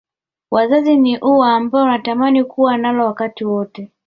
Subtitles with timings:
[0.51, 3.91] Wazazi ni ua ambalo natamani kuwa nalo wakati wote